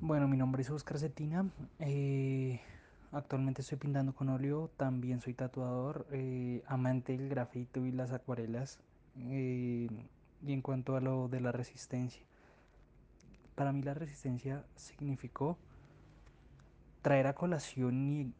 Bueno, 0.00 0.28
mi 0.28 0.36
nombre 0.36 0.60
es 0.62 0.70
Oscar 0.70 0.98
Cetina. 0.98 1.46
eh, 1.78 2.60
actualmente 3.12 3.62
estoy 3.62 3.78
pintando 3.78 4.14
con 4.14 4.28
óleo. 4.28 4.70
También 4.76 5.20
soy 5.20 5.32
tatuador, 5.32 6.06
eh, 6.12 6.62
amante 6.66 7.16
del 7.16 7.30
grafito 7.30 7.84
y 7.86 7.92
las 7.92 8.12
acuarelas. 8.12 8.78
eh, 9.18 9.88
y 10.46 10.52
en 10.52 10.60
cuanto 10.60 10.96
a 10.96 11.00
lo 11.00 11.28
de 11.28 11.40
la 11.40 11.50
resistencia, 11.50 12.22
para 13.54 13.72
mí 13.72 13.82
la 13.82 13.94
resistencia 13.94 14.64
significó 14.76 15.56
traer 17.00 17.26
a 17.26 17.34
colación 17.34 18.08
y 18.10 18.34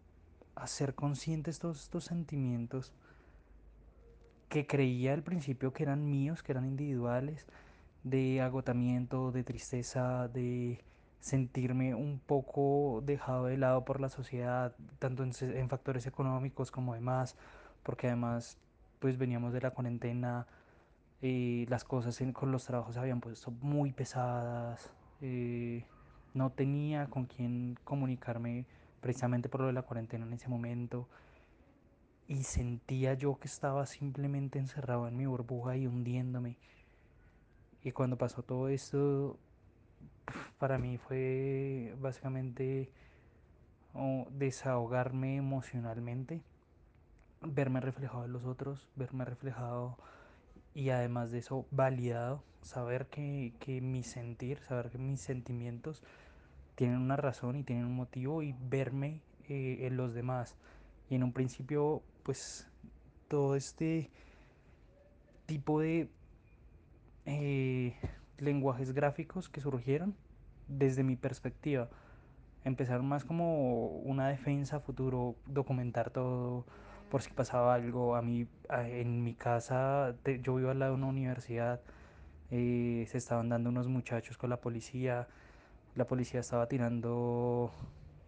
hacer 0.54 0.94
conscientes 0.94 1.58
todos 1.58 1.82
estos 1.84 2.04
sentimientos 2.04 2.92
que 4.50 4.66
creía 4.66 5.14
al 5.14 5.22
principio 5.22 5.72
que 5.72 5.84
eran 5.84 6.08
míos, 6.10 6.42
que 6.42 6.52
eran 6.52 6.66
individuales, 6.66 7.46
de 8.04 8.42
agotamiento, 8.42 9.32
de 9.32 9.42
tristeza, 9.44 10.28
de 10.28 10.84
sentirme 11.20 11.94
un 11.94 12.20
poco 12.20 13.02
dejado 13.04 13.46
de 13.46 13.56
lado 13.58 13.84
por 13.84 14.00
la 14.00 14.08
sociedad, 14.08 14.74
tanto 14.98 15.24
en, 15.24 15.68
factores 15.68 16.06
económicos 16.06 16.70
como 16.70 16.94
demás, 16.94 17.36
porque 17.82 18.06
además 18.08 18.58
pues 19.00 19.18
veníamos 19.18 19.52
de 19.52 19.60
la 19.60 19.70
cuarentena, 19.72 20.46
eh, 21.22 21.66
las 21.68 21.84
cosas 21.84 22.20
en- 22.20 22.32
con 22.32 22.52
los 22.52 22.64
trabajos 22.64 22.94
se 22.94 23.00
habían 23.00 23.20
puesto 23.20 23.50
muy 23.50 23.92
pesadas, 23.92 24.90
eh, 25.20 25.84
no 26.34 26.50
tenía 26.50 27.06
con 27.06 27.26
quién 27.26 27.76
comunicarme 27.84 28.66
precisamente 29.00 29.48
por 29.48 29.62
lo 29.62 29.66
de 29.68 29.72
la 29.74 29.82
cuarentena 29.82 30.26
en 30.26 30.32
ese 30.34 30.48
momento 30.48 31.08
y 32.28 32.42
sentía 32.42 33.14
yo 33.14 33.38
que 33.38 33.48
estaba 33.48 33.86
simplemente 33.86 34.58
encerrado 34.58 35.06
en 35.08 35.16
mi 35.16 35.26
burbuja 35.26 35.76
y 35.76 35.86
hundiéndome. 35.86 36.56
Y 37.82 37.92
cuando 37.92 38.18
pasó 38.18 38.42
todo 38.42 38.68
esto, 38.68 39.38
para 40.58 40.78
mí 40.78 40.98
fue 40.98 41.94
básicamente 42.00 42.90
oh, 43.94 44.26
desahogarme 44.30 45.36
emocionalmente, 45.36 46.42
verme 47.42 47.80
reflejado 47.80 48.24
en 48.24 48.32
los 48.32 48.44
otros, 48.44 48.88
verme 48.96 49.24
reflejado 49.24 49.96
y 50.74 50.90
además 50.90 51.30
de 51.30 51.38
eso 51.38 51.66
validado, 51.70 52.42
saber 52.62 53.06
que, 53.06 53.54
que 53.60 53.80
mi 53.80 54.02
sentir, 54.02 54.58
saber 54.68 54.90
que 54.90 54.98
mis 54.98 55.20
sentimientos 55.20 56.02
tienen 56.74 56.98
una 56.98 57.16
razón 57.16 57.56
y 57.56 57.62
tienen 57.62 57.86
un 57.86 57.96
motivo 57.96 58.42
y 58.42 58.54
verme 58.68 59.20
eh, 59.48 59.86
en 59.86 59.96
los 59.96 60.14
demás. 60.14 60.56
Y 61.08 61.14
en 61.14 61.24
un 61.24 61.32
principio, 61.32 62.02
pues 62.22 62.68
todo 63.28 63.56
este 63.56 64.10
tipo 65.46 65.80
de 65.80 66.08
eh, 67.24 67.96
lenguajes 68.38 68.92
gráficos 68.92 69.48
que 69.48 69.60
surgieron 69.60 70.14
desde 70.68 71.02
mi 71.02 71.16
perspectiva. 71.16 71.88
Empezaron 72.64 73.06
más 73.06 73.24
como 73.24 73.88
una 73.88 74.28
defensa 74.28 74.80
futuro, 74.80 75.36
documentar 75.46 76.10
todo 76.10 76.66
por 77.10 77.22
si 77.22 77.30
pasaba 77.30 77.74
algo. 77.74 78.16
A 78.16 78.22
mí, 78.22 78.48
en 78.70 79.22
mi 79.22 79.34
casa, 79.34 80.16
yo 80.42 80.56
vivo 80.56 80.70
al 80.70 80.78
lado 80.78 80.92
de 80.92 80.98
una 80.98 81.06
universidad, 81.08 81.80
eh, 82.50 83.06
se 83.08 83.18
estaban 83.18 83.48
dando 83.48 83.70
unos 83.70 83.88
muchachos 83.88 84.36
con 84.38 84.50
la 84.50 84.60
policía, 84.60 85.28
la 85.94 86.06
policía 86.06 86.40
estaba 86.40 86.68
tirando, 86.68 87.72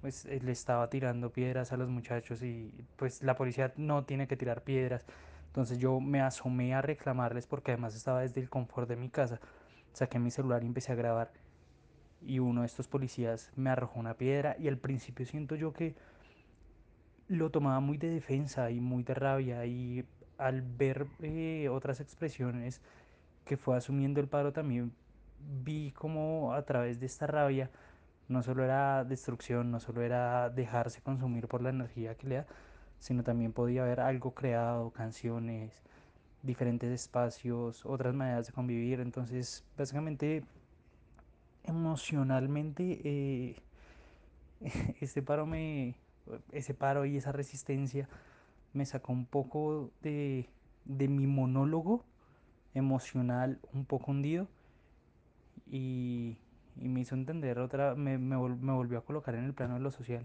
pues 0.00 0.24
eh, 0.26 0.40
le 0.42 0.52
estaba 0.52 0.88
tirando 0.90 1.30
piedras 1.30 1.72
a 1.72 1.76
los 1.76 1.88
muchachos 1.88 2.42
y 2.42 2.72
pues 2.96 3.22
la 3.22 3.36
policía 3.36 3.72
no 3.76 4.04
tiene 4.04 4.26
que 4.28 4.36
tirar 4.36 4.62
piedras. 4.62 5.04
Entonces 5.48 5.78
yo 5.78 6.00
me 6.00 6.20
asomé 6.20 6.74
a 6.74 6.82
reclamarles 6.82 7.46
porque 7.46 7.72
además 7.72 7.94
estaba 7.94 8.20
desde 8.20 8.40
el 8.40 8.48
confort 8.50 8.88
de 8.88 8.96
mi 8.96 9.08
casa. 9.08 9.40
Saqué 9.98 10.20
mi 10.20 10.30
celular 10.30 10.62
y 10.62 10.66
empecé 10.66 10.92
a 10.92 10.94
grabar 10.94 11.32
y 12.22 12.38
uno 12.38 12.60
de 12.60 12.68
estos 12.68 12.86
policías 12.86 13.50
me 13.56 13.70
arrojó 13.70 13.98
una 13.98 14.14
piedra 14.14 14.54
y 14.56 14.68
al 14.68 14.78
principio 14.78 15.26
siento 15.26 15.56
yo 15.56 15.72
que 15.72 15.96
lo 17.26 17.50
tomaba 17.50 17.80
muy 17.80 17.98
de 17.98 18.08
defensa 18.08 18.70
y 18.70 18.78
muy 18.78 19.02
de 19.02 19.14
rabia 19.14 19.66
y 19.66 20.04
al 20.36 20.62
ver 20.62 21.08
eh, 21.20 21.68
otras 21.68 21.98
expresiones 21.98 22.80
que 23.44 23.56
fue 23.56 23.76
asumiendo 23.76 24.20
el 24.20 24.28
paro 24.28 24.52
también 24.52 24.92
vi 25.64 25.90
como 25.90 26.52
a 26.54 26.62
través 26.62 27.00
de 27.00 27.06
esta 27.06 27.26
rabia 27.26 27.68
no 28.28 28.44
solo 28.44 28.62
era 28.62 29.02
destrucción, 29.02 29.72
no 29.72 29.80
solo 29.80 30.02
era 30.02 30.48
dejarse 30.48 31.02
consumir 31.02 31.48
por 31.48 31.60
la 31.60 31.70
energía 31.70 32.14
que 32.14 32.28
le 32.28 32.34
da, 32.36 32.46
sino 33.00 33.24
también 33.24 33.52
podía 33.52 33.82
haber 33.82 33.98
algo 33.98 34.32
creado, 34.32 34.92
canciones, 34.92 35.82
diferentes 36.48 36.90
espacios, 36.90 37.84
otras 37.86 38.14
maneras 38.14 38.46
de 38.48 38.52
convivir. 38.52 39.00
Entonces, 39.00 39.64
básicamente, 39.76 40.42
emocionalmente, 41.64 43.00
eh, 43.04 43.56
este 45.00 45.22
paro 45.22 45.46
me, 45.46 45.94
ese 46.50 46.74
paro 46.74 47.04
y 47.04 47.16
esa 47.16 47.30
resistencia 47.30 48.08
me 48.72 48.84
sacó 48.86 49.12
un 49.12 49.26
poco 49.26 49.90
de, 50.02 50.48
de 50.84 51.08
mi 51.08 51.26
monólogo 51.26 52.04
emocional 52.74 53.58
un 53.72 53.84
poco 53.84 54.10
hundido 54.10 54.48
y, 55.70 56.36
me 56.76 57.00
hizo 57.00 57.16
entender 57.16 57.58
otra, 57.58 57.96
me, 57.96 58.18
me 58.18 58.36
volvió 58.36 58.98
a 58.98 59.04
colocar 59.04 59.34
en 59.34 59.44
el 59.44 59.52
plano 59.52 59.74
de 59.74 59.80
lo 59.80 59.90
social. 59.90 60.24